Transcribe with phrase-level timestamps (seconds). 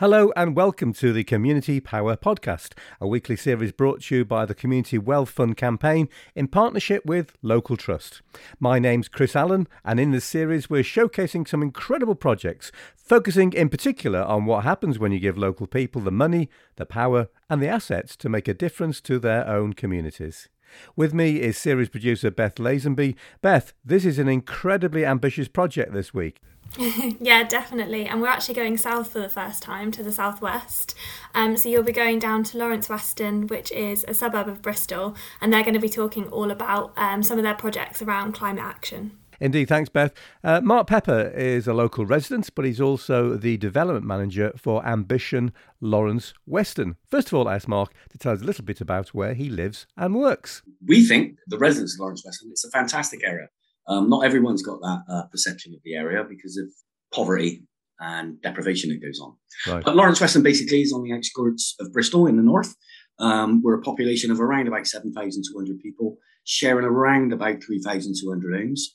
[0.00, 4.46] Hello and welcome to the Community Power Podcast, a weekly series brought to you by
[4.46, 8.22] the Community Wealth Fund campaign in partnership with Local Trust.
[8.60, 13.68] My name's Chris Allen, and in this series, we're showcasing some incredible projects, focusing in
[13.70, 17.66] particular on what happens when you give local people the money, the power, and the
[17.66, 20.48] assets to make a difference to their own communities.
[20.94, 23.16] With me is series producer Beth Lazenby.
[23.42, 26.40] Beth, this is an incredibly ambitious project this week.
[27.20, 28.06] yeah, definitely.
[28.06, 30.94] And we're actually going south for the first time to the southwest.
[31.34, 35.16] Um, so you'll be going down to Lawrence Weston, which is a suburb of Bristol,
[35.40, 38.64] and they're going to be talking all about um, some of their projects around climate
[38.64, 39.12] action.
[39.40, 40.12] Indeed, thanks, Beth.
[40.42, 45.52] Uh, Mark Pepper is a local resident, but he's also the development manager for Ambition
[45.80, 46.96] Lawrence Weston.
[47.06, 49.48] First of all, I asked Mark to tell us a little bit about where he
[49.48, 50.62] lives and works.
[50.84, 53.46] We think the residents of Lawrence Weston, it's a fantastic area.
[53.88, 56.68] Um, not everyone's got that uh, perception of the area because of
[57.12, 57.62] poverty
[58.00, 59.34] and deprivation that goes on.
[59.66, 59.84] Right.
[59.84, 62.74] But Lawrence Weston basically is on the outskirts of Bristol in the north.
[63.18, 68.94] Um, we're a population of around about 7,200 people, sharing around about 3,200 homes.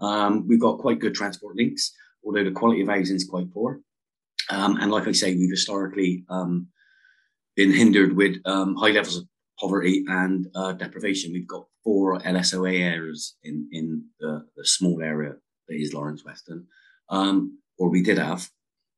[0.00, 1.92] Um, we've got quite good transport links,
[2.24, 3.80] although the quality of housing is quite poor.
[4.50, 6.68] Um, and like I say, we've historically um,
[7.56, 9.24] been hindered with um, high levels of
[9.58, 11.32] poverty and uh, deprivation.
[11.32, 15.34] We've got four LSOA areas in in the, the small area
[15.68, 16.66] that is Lawrence Weston,
[17.08, 18.48] um, or we did have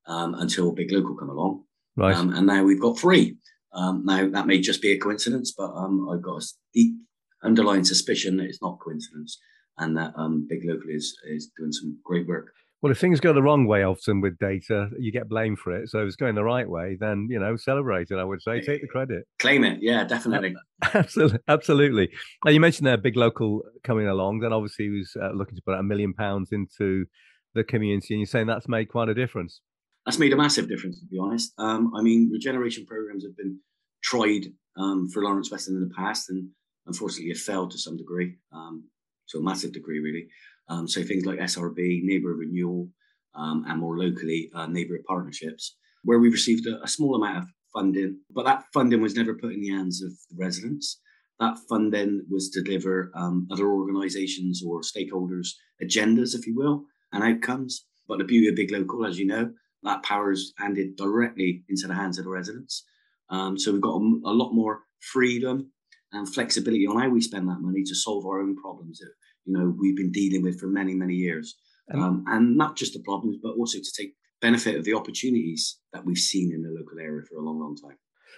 [0.07, 1.65] um, until Big Local come along,
[1.97, 2.15] right?
[2.15, 3.37] Um, and now we've got three.
[3.73, 6.95] Um, now that may just be a coincidence, but um, I've got a deep
[7.43, 9.39] underlying suspicion that it's not coincidence,
[9.79, 12.53] and that um, Big Local is is doing some great work.
[12.83, 15.89] Well, if things go the wrong way often with data, you get blamed for it.
[15.89, 18.19] So if it's going the right way, then you know, celebrate it.
[18.19, 19.79] I would say, take the credit, claim it.
[19.81, 20.55] Yeah, definitely.
[20.95, 22.11] absolutely, absolutely.
[22.45, 24.41] Now you mentioned there, big local coming along.
[24.41, 27.07] Then obviously he was uh, looking to put a million pounds into
[27.55, 29.61] the community, and you're saying that's made quite a difference.
[30.05, 31.53] That's made a massive difference, to be honest.
[31.57, 33.59] Um, I mean, regeneration programs have been
[34.03, 34.45] tried
[34.77, 36.49] um, for Lawrence Weston in the past, and
[36.87, 38.85] unfortunately, have failed to some degree, um,
[39.31, 40.27] to a massive degree, really.
[40.69, 42.89] Um, so things like SRB, neighbourhood renewal,
[43.35, 47.45] um, and more locally, uh, neighbourhood partnerships, where we received a, a, small amount of
[47.73, 51.01] funding, but that funding was never put in the hands of the residents.
[51.41, 55.51] That funding was to deliver um, other organisations or stakeholders'
[55.83, 57.87] agendas, if you will, and outcomes.
[58.07, 59.51] But the beauty of Big Local, as you know,
[59.83, 62.85] that power is handed directly into the hands of the residents.
[63.31, 65.73] Um, so we've got a, a, lot more freedom
[66.13, 69.01] and flexibility on how we spend that money to solve our own problems
[69.45, 71.57] you know we've been dealing with for many many years,
[71.93, 76.05] um, and not just the problems, but also to take benefit of the opportunities that
[76.05, 77.97] we've seen in the local area for a long, long time.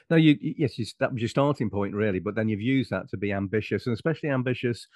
[0.08, 3.08] No, you yes, you, that was your starting point really, but then you've used that
[3.10, 4.86] to be ambitious, and especially ambitious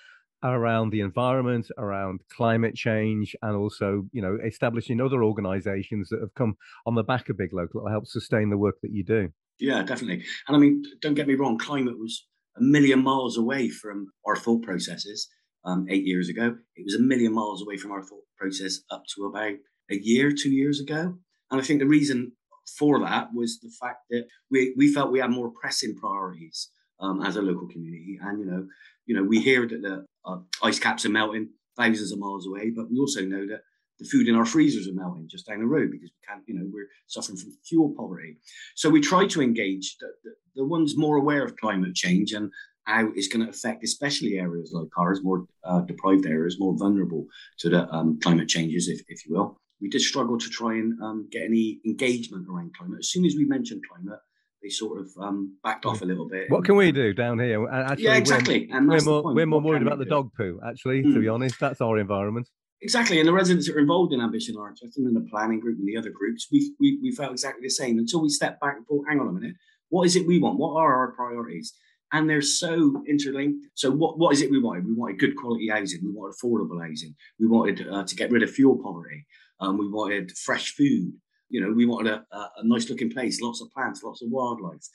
[0.42, 6.34] around the environment, around climate change, and also you know establishing other organisations that have
[6.34, 6.54] come
[6.86, 9.30] on the back of Big Local that help sustain the work that you do.
[9.58, 10.24] Yeah, definitely.
[10.48, 12.26] And I mean, don't get me wrong, climate was
[12.56, 15.28] a million miles away from our thought processes
[15.64, 16.56] um, eight years ago.
[16.76, 19.54] It was a million miles away from our thought process up to about
[19.90, 21.18] a year, two years ago.
[21.50, 22.32] And I think the reason
[22.78, 26.70] for that was the fact that we, we felt we had more pressing priorities
[27.00, 28.18] um, as a local community.
[28.22, 28.66] And, you know,
[29.06, 32.70] you know, we hear that the uh, ice caps are melting thousands of miles away,
[32.70, 33.62] but we also know that
[33.98, 36.54] the food in our freezers are melting just down the road because we can't, you
[36.54, 38.38] know, we're suffering from fuel poverty.
[38.74, 42.50] So we try to engage the, the, the ones more aware of climate change and
[42.90, 47.26] how it's going to affect, especially areas like ours, more uh, deprived areas, more vulnerable
[47.58, 49.56] to the um, climate changes, if, if you will.
[49.80, 52.98] We did struggle to try and um, get any engagement around climate.
[53.00, 54.18] As soon as we mentioned climate,
[54.62, 56.50] they sort of um, backed off a little bit.
[56.50, 57.66] What can we do down here?
[57.68, 58.68] Actually, yeah, exactly.
[58.70, 61.14] We're, and we're more, we're more worried about the dog poo, actually, mm.
[61.14, 61.32] to be hmm.
[61.32, 61.58] honest.
[61.58, 62.46] That's our environment.
[62.82, 63.18] Exactly.
[63.18, 65.96] And the residents that are involved in Ambition Arts, in the planning group and the
[65.96, 69.04] other groups, we, we, we felt exactly the same until we stepped back and thought,
[69.08, 69.56] hang on a minute,
[69.90, 70.58] what is it we want?
[70.58, 71.74] What are our priorities?
[72.12, 73.66] And they're so interlinked.
[73.74, 74.86] So what, what is it we wanted?
[74.86, 76.00] We wanted good quality housing.
[76.04, 77.14] We wanted affordable housing.
[77.38, 79.26] We wanted uh, to get rid of fuel poverty.
[79.60, 81.12] Um, we wanted fresh food.
[81.48, 84.86] You know, we wanted a, a, nice looking place, lots of plants, lots of wildlife.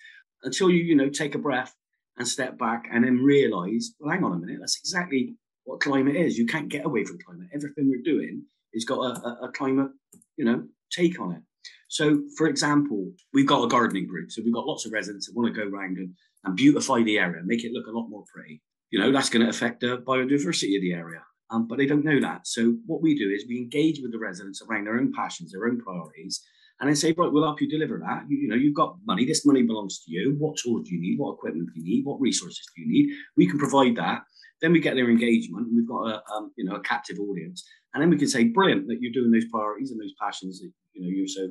[0.43, 1.73] Until you, you know, take a breath
[2.17, 5.35] and step back and then realize, well, hang on a minute, that's exactly
[5.65, 6.37] what climate is.
[6.37, 7.49] You can't get away from climate.
[7.53, 8.43] Everything we're doing
[8.73, 9.91] has got a, a, a climate,
[10.37, 11.41] you know, take on it.
[11.87, 14.31] So, for example, we've got a gardening group.
[14.31, 16.13] So we've got lots of residents that want to go around and
[16.45, 18.61] and beautify the area, make it look a lot more pretty.
[18.91, 21.21] You know, that's going to affect the biodiversity of the area.
[21.51, 22.47] Um, but they don't know that.
[22.47, 25.67] So what we do is we engage with the residents around their own passions, their
[25.67, 26.41] own priorities,
[26.79, 28.23] and then say, right, we'll help you deliver that.
[28.27, 29.25] You, you know, you've got money.
[29.25, 30.35] This money belongs to you.
[30.39, 31.17] What tools do you need?
[31.19, 32.05] What equipment do you need?
[32.05, 33.15] What resources do you need?
[33.37, 34.23] We can provide that.
[34.61, 35.67] Then we get their engagement.
[35.73, 38.87] We've got a, um, you know, a captive audience, and then we can say, brilliant
[38.87, 41.49] that you're doing those priorities and those passions that you know you're so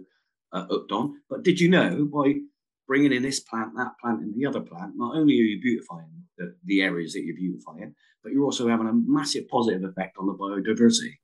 [0.55, 1.21] uh, hooked on.
[1.29, 2.35] But did you know by
[2.87, 6.09] bringing in this plant, that plant, and the other plant, not only are you beautifying
[6.39, 10.27] the, the areas that you're beautifying, but you're also having a massive positive effect on
[10.27, 11.15] the biodiversity.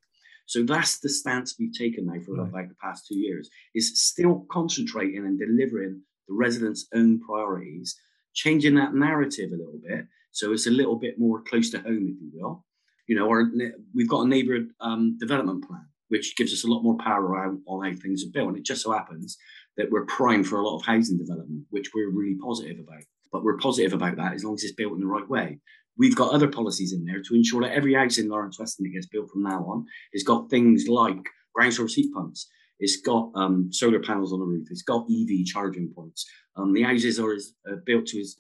[0.46, 2.48] So that's the stance we've taken now for right.
[2.48, 7.96] about the past two years, is still concentrating and delivering the residents' own priorities,
[8.34, 10.06] changing that narrative a little bit.
[10.32, 12.64] So it's a little bit more close to home, if you will.
[13.06, 13.50] You know, or
[13.94, 17.62] we've got a neighbourhood um, development plan, which gives us a lot more power on,
[17.66, 18.48] on how things are built.
[18.48, 19.38] And it just so happens
[19.76, 23.02] that we're primed for a lot of housing development, which we're really positive about.
[23.32, 25.60] But we're positive about that as long as it's built in the right way.
[25.96, 28.92] We've got other policies in there to ensure that every house in Lawrence Weston that
[28.92, 31.18] gets built from now on has got things like
[31.54, 32.48] ground source heat pumps.
[32.80, 34.68] It's got um, solar panels on the roof.
[34.70, 36.26] It's got EV charging points.
[36.56, 38.36] Um, the houses are as, uh, built to as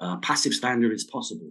[0.00, 1.50] uh, passive standard as possible.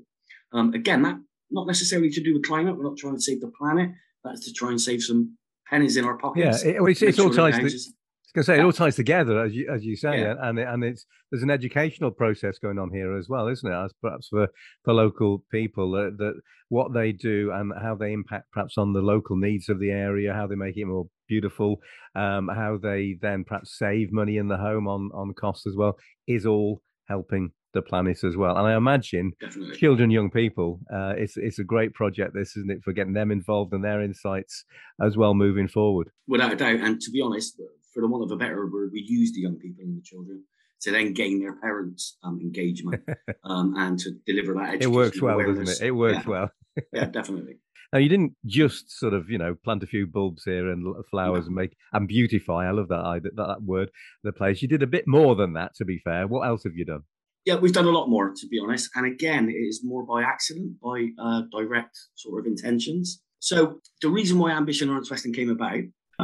[0.53, 1.17] Um, again, that
[1.51, 2.77] not necessarily to do with climate.
[2.77, 3.89] We're not trying to save the planet.
[4.23, 5.37] That's to try and save some
[5.69, 6.63] pennies in our pockets.
[6.63, 7.93] Yeah, it, it's, it's all ties to,
[8.37, 10.35] going to say it all ties together as you as you say, yeah.
[10.41, 13.75] and and it's there's an educational process going on here as well, isn't it?
[13.75, 14.47] As perhaps for
[14.85, 19.01] for local people that, that what they do and how they impact perhaps on the
[19.01, 21.77] local needs of the area, how they make it more beautiful,
[22.15, 25.97] um, how they then perhaps save money in the home on on costs as well,
[26.27, 28.57] is all helping the planet as well.
[28.57, 29.77] And I imagine Definitely.
[29.77, 32.33] children, young people, uh, it's it's a great project.
[32.33, 34.65] This isn't it for getting them involved and their insights
[35.01, 36.09] as well moving forward.
[36.27, 37.61] Without a doubt, and to be honest,
[37.93, 40.43] for the want of a better word, we use the young people and the children
[40.81, 43.01] to then gain their parents' um, engagement
[43.43, 44.91] um, and to deliver that education.
[44.91, 45.69] It works well, awareness.
[45.69, 45.87] doesn't it?
[45.87, 46.29] It works yeah.
[46.29, 46.51] well.
[46.93, 47.59] yeah, definitely.
[47.93, 51.45] Now you didn't just sort of you know plant a few bulbs here and flowers
[51.45, 51.47] no.
[51.47, 52.67] and make and beautify.
[52.67, 53.91] I love that, that that word.
[54.23, 55.75] The place you did a bit more than that.
[55.75, 57.03] To be fair, what else have you done?
[57.47, 58.89] Yeah, we've done a lot more to be honest.
[58.95, 63.21] And again, it is more by accident, by uh, direct sort of intentions.
[63.39, 65.79] So the reason why Ambition Lawrence Weston came about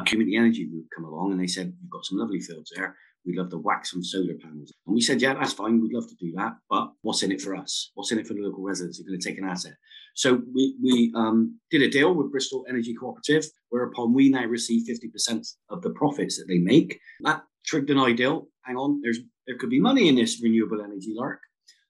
[0.06, 2.98] community energy group come along and they said, You've got some lovely fields there.
[3.26, 4.74] We'd love to whack some solar panels.
[4.86, 5.80] And we said, Yeah, that's fine.
[5.80, 6.58] We'd love to do that.
[6.70, 7.92] But what's in it for us?
[7.94, 9.00] What's in it for the local residents?
[9.00, 9.76] You're going to take an asset.
[10.16, 14.86] So we, we um, did a deal with Bristol Energy Cooperative, whereupon we now receive
[14.90, 17.00] 50% of the profits that they make.
[17.22, 18.50] That triggered an ideal.
[18.66, 21.40] Hang on, there's there could be money in this renewable energy lark.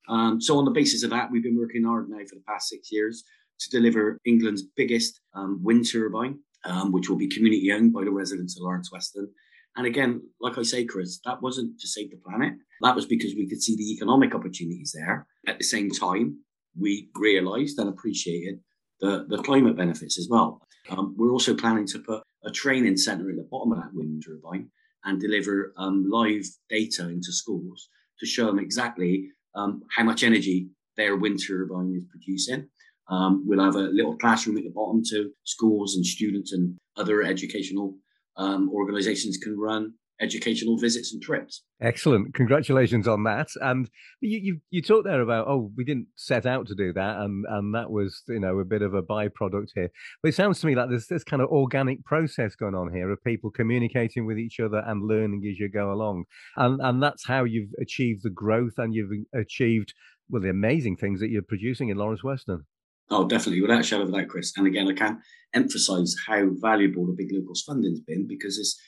[0.10, 2.70] Um, so on the basis of that, we've been working hard now for the past
[2.70, 3.24] six years
[3.60, 8.12] to deliver England's biggest um, wind turbine um, which will be community owned by the
[8.12, 9.30] residents of Lawrence Weston.
[9.76, 12.54] And again, like I say, Chris, that wasn't to save the planet.
[12.82, 15.26] That was because we could see the economic opportunities there.
[15.48, 16.40] At the same time,
[16.80, 18.60] we realised and appreciated
[19.00, 20.62] the, the climate benefits as well.
[20.90, 24.24] Um, we're also planning to put a training centre at the bottom of that wind
[24.26, 24.70] turbine
[25.06, 27.90] and deliver um, live data into schools
[28.20, 30.68] to show them exactly um, how much energy
[30.98, 32.68] their wind turbine is producing.
[33.10, 37.22] Um, we'll have a little classroom at the bottom to schools and students and other
[37.22, 37.96] educational
[38.38, 41.64] um, organizations can run educational visits and trips.
[41.82, 42.34] Excellent.
[42.34, 43.48] Congratulations on that.
[43.62, 43.90] And
[44.22, 47.18] you, you, you talked there about, oh, we didn't set out to do that.
[47.18, 49.90] And, and that was, you know, a bit of a byproduct here.
[50.22, 53.12] But it sounds to me like there's this kind of organic process going on here
[53.12, 56.26] of people communicating with each other and learning as you go along.
[56.56, 59.94] And, and that's how you've achieved the growth and you've achieved,
[60.30, 62.66] well, the amazing things that you're producing in Lawrence Weston.
[63.10, 64.54] Oh, definitely, without a shadow of a doubt, Chris.
[64.56, 65.20] And again, I can't
[65.54, 68.80] emphasize how valuable the Big Locals funding's been because it's,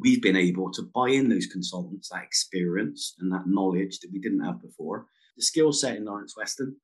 [0.00, 4.20] we've been able to buy in those consultants, that experience and that knowledge that we
[4.20, 5.06] didn't have before.
[5.36, 6.76] The skill set in Lawrence Weston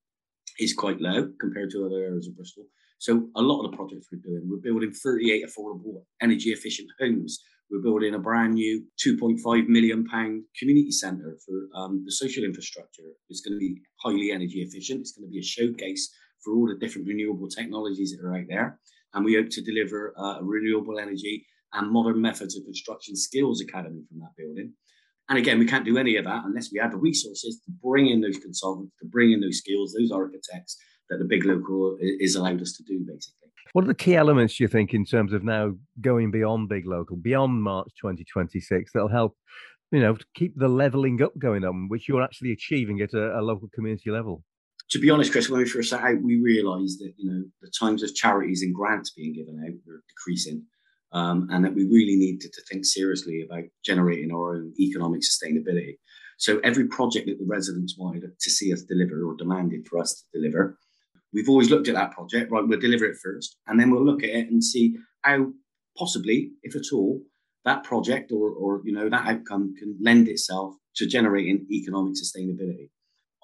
[0.58, 2.64] is quite low compared to other areas of Bristol.
[2.99, 7.42] So a lot of the projects we're doing, we're building 38 affordable, energy efficient homes.
[7.70, 13.04] We're building a brand new 2.5 million pound community centre for um, the social infrastructure.
[13.28, 15.00] It's going to be highly energy efficient.
[15.00, 16.12] It's going to be a showcase
[16.44, 18.78] for all the different renewable technologies that are out there.
[19.14, 23.60] And we hope to deliver uh, a renewable energy and modern methods of construction skills
[23.60, 24.72] academy from that building.
[25.28, 28.08] And again, we can't do any of that unless we have the resources to bring
[28.08, 30.76] in those consultants, to bring in those skills, those architects
[31.08, 33.48] that the big local is allowed us to do, basically.
[33.72, 37.16] What are the key elements you think in terms of now going beyond big local,
[37.16, 39.36] beyond March 2026, that'll help,
[39.92, 43.42] you know, keep the leveling up going on, which you're actually achieving at a, a
[43.42, 44.42] local community level?
[44.90, 47.70] to be honest, Chris, when we first set out, we realised that you know the
[47.78, 50.64] times of charities and grants being given out were decreasing,
[51.12, 55.96] um, and that we really needed to think seriously about generating our own economic sustainability.
[56.38, 60.14] So every project that the residents wanted to see us deliver or demanded for us
[60.14, 60.78] to deliver,
[61.32, 62.50] we've always looked at that project.
[62.50, 65.52] Right, we'll deliver it first, and then we'll look at it and see how
[65.98, 67.20] possibly, if at all,
[67.64, 72.88] that project or or you know that outcome can lend itself to generating economic sustainability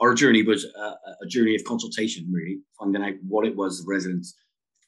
[0.00, 3.90] our journey was a, a, journey of consultation, really, finding out what it was the
[3.90, 4.34] residents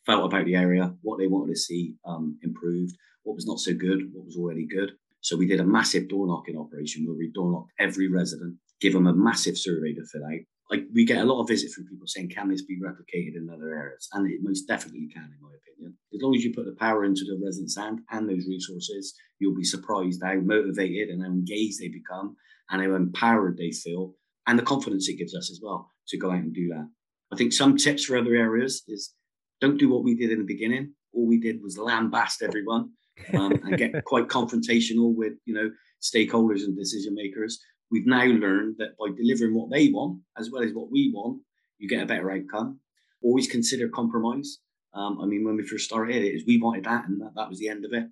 [0.08, 3.74] felt about the area, what they wanted to see um, improved, what was not so
[3.74, 4.92] good, what was already good.
[5.20, 8.94] So we did a massive door knocking operation where we door knocked every resident, give
[8.94, 10.40] them a massive survey to fill out.
[10.70, 13.50] Like we get a lot of visits from people saying, "Can this be replicated in
[13.52, 15.98] other areas?" And it most definitely can, in my opinion.
[16.14, 19.54] As long as you put the power into the residents' hand and those resources, you'll
[19.54, 22.36] be surprised how motivated and how engaged they become,
[22.70, 24.14] and how empowered they feel,
[24.46, 26.88] and the confidence it gives us as well to go out and do that.
[27.32, 29.14] I think some tips for other areas is
[29.60, 30.92] don't do what we did in the beginning.
[31.12, 32.90] All we did was lambast everyone
[33.34, 35.70] um, and get quite confrontational with you know
[36.02, 37.58] stakeholders and decision makers.
[37.90, 41.40] We've now learned that by delivering what they want as well as what we want,
[41.78, 42.80] you get a better outcome.
[43.22, 44.58] Always consider compromise.
[44.94, 47.48] Um, I mean, when we first started it, is we wanted that, and that, that
[47.48, 48.06] was the end of it.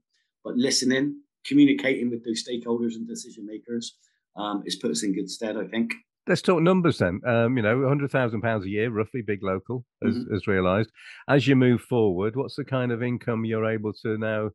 [0.44, 3.96] But listening, communicating with those stakeholders and decision makers,
[4.36, 5.94] um, has put us in good stead, I think.
[6.28, 7.20] Let's talk numbers then.
[7.24, 10.34] Um, you know, hundred thousand pounds a year, roughly, big local, as, mm-hmm.
[10.34, 10.90] as realised.
[11.28, 14.50] As you move forward, what's the kind of income you're able to now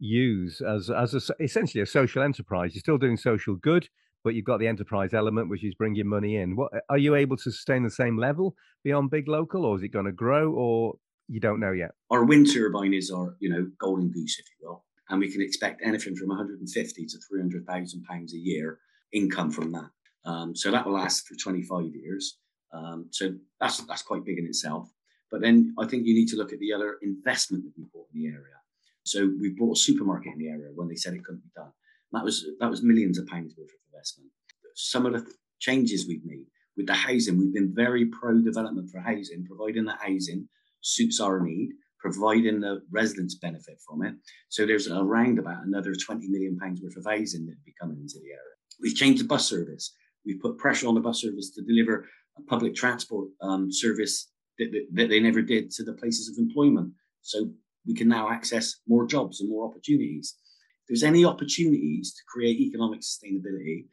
[0.00, 2.74] use as as a, essentially a social enterprise.
[2.74, 3.88] You're still doing social good,
[4.24, 6.56] but you've got the enterprise element, which is bringing money in.
[6.56, 9.88] What are you able to sustain the same level beyond big local, or is it
[9.88, 10.94] going to grow, or
[11.28, 11.90] you don't know yet?
[12.10, 15.42] Our wind turbine is our you know golden goose, if you will, and we can
[15.42, 18.78] expect anything from 150 to 300 thousand pounds a year
[19.12, 19.90] income from that.
[20.24, 22.38] Um, so that will last for 25 years.
[22.72, 24.90] Um, so that's that's quite big in itself.
[25.30, 28.08] But then I think you need to look at the other investment that we brought
[28.14, 28.56] in the area.
[29.04, 31.72] So we brought a supermarket in the area when they said it couldn't be done.
[32.12, 34.30] that was that was millions of pounds worth of investment.
[34.74, 35.26] Some of the
[35.58, 36.46] changes we've made
[36.76, 40.48] with the housing, we've been very pro development for housing, providing the housing
[40.80, 44.14] suits our need, providing the residents benefit from it.
[44.48, 47.98] So there's around about another 20 million pounds worth of housing that will be coming
[48.00, 48.56] into the area.
[48.80, 49.94] We've changed the bus service.
[50.24, 52.06] We've put pressure on the bus service to deliver
[52.38, 56.38] a public transport um, service that, that, that, they never did to the places of
[56.38, 56.92] employment.
[57.22, 57.50] So
[57.86, 60.36] we can now access more jobs and more opportunities.
[60.82, 63.86] If there's any opportunities to create economic sustainability,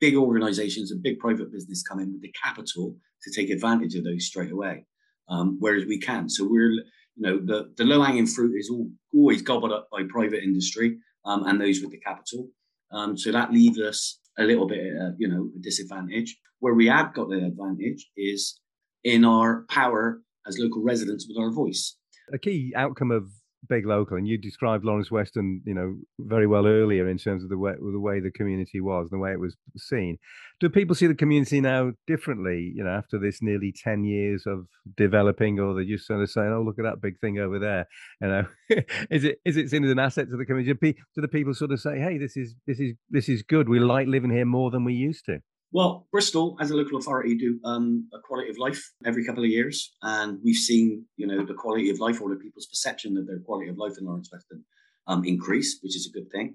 [0.00, 4.04] big organizations and big private business come in with the capital to take advantage of
[4.04, 4.86] those straight away,
[5.28, 6.28] um, whereas we can.
[6.28, 6.84] So we're, you
[7.16, 11.46] know, the, the low hanging fruit is all, always gobbled up by private industry um,
[11.46, 12.48] and those with the capital.
[12.92, 16.36] Um, so that leaves us a little bit, uh, you know, a disadvantage.
[16.60, 18.58] Where we have got the advantage is
[19.02, 21.96] in our power as local residents with our voice.
[22.32, 23.28] A key outcome of
[23.68, 27.50] big local, and you described Lawrence Weston, you know, very well earlier in terms of
[27.50, 30.18] the way the way the community was, the way it was seen.
[30.60, 32.72] Do people see the community now differently?
[32.74, 34.66] You know, after this nearly ten years of
[34.96, 37.86] developing, or they just sort of saying, "Oh, look at that big thing over there."
[38.20, 38.46] You know,
[39.10, 40.96] is it is it seen as an asset to the community?
[41.14, 43.68] Do the people sort of say, "Hey, this is this is this is good.
[43.68, 45.40] We like living here more than we used to."
[45.74, 49.50] Well, Bristol, as a local authority, do um, a quality of life every couple of
[49.50, 53.26] years, and we've seen, you know, the quality of life or the people's perception of
[53.26, 54.64] their quality of life in Lawrence Weston
[55.08, 56.54] um, increase, which is a good thing.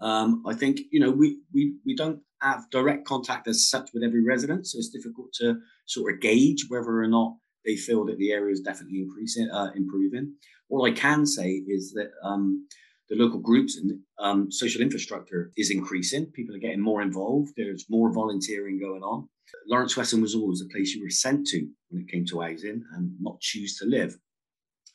[0.00, 4.04] Um, I think, you know, we we we don't have direct contact as such with
[4.04, 7.34] every resident, so it's difficult to sort of gauge whether or not
[7.64, 10.32] they feel that the area is definitely increasing, uh, improving.
[10.68, 12.68] All I can say is that um,
[13.10, 16.26] the local groups and um, social infrastructure is increasing.
[16.26, 17.50] People are getting more involved.
[17.56, 19.28] There's more volunteering going on.
[19.66, 22.84] Lawrence Weston was always a place you were sent to when it came to housing
[22.94, 24.16] and not choose to live.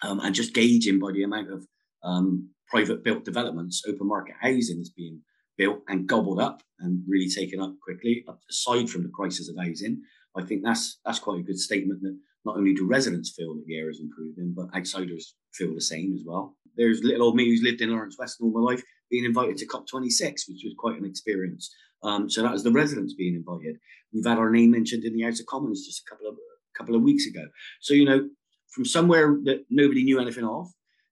[0.01, 1.67] Um, and just gauging by the amount of
[2.03, 5.21] um, private built developments, open market housing is being
[5.57, 8.25] built and gobbled up and really taken up quickly.
[8.49, 10.01] Aside from the crisis of housing,
[10.37, 13.65] I think that's that's quite a good statement that not only do residents feel that
[13.65, 16.55] the area is improving, but outsiders feel the same as well.
[16.77, 19.67] There's little old me who's lived in Lawrence Weston all my life being invited to
[19.67, 21.73] COP26, which was quite an experience.
[22.03, 23.77] Um, so that was the residents being invited.
[24.13, 26.77] We've had our name mentioned in the House of Commons just a couple of a
[26.77, 27.43] couple of weeks ago.
[27.81, 28.29] So you know,
[28.69, 30.67] from somewhere that nobody knew anything of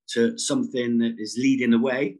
[0.09, 2.17] to something that is leading the way,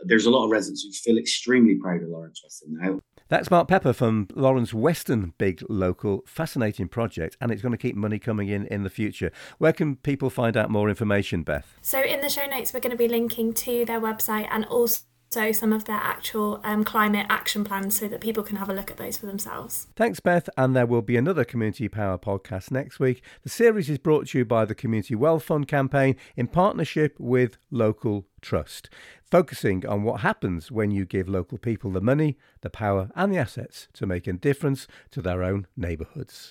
[0.00, 3.00] there's a lot of residents who feel extremely proud of Lawrence Weston now.
[3.28, 6.22] That's Mark Pepper from Lawrence Weston Big Local.
[6.26, 9.30] Fascinating project, and it's going to keep money coming in in the future.
[9.58, 11.74] Where can people find out more information, Beth?
[11.82, 15.00] So, in the show notes, we're going to be linking to their website and also
[15.30, 18.72] so some of their actual um, climate action plans so that people can have a
[18.72, 19.86] look at those for themselves.
[19.94, 20.48] Thanks, Beth.
[20.56, 23.22] And there will be another Community Power podcast next week.
[23.42, 27.58] The series is brought to you by the Community Wealth Fund campaign in partnership with
[27.70, 28.88] Local Trust,
[29.30, 33.38] focusing on what happens when you give local people the money, the power, and the
[33.38, 36.46] assets to make a difference to their own neighbourhoods.